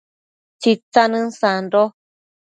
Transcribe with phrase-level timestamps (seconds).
[0.59, 1.81] Tsitsanën sando